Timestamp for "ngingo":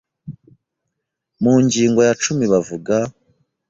1.63-1.99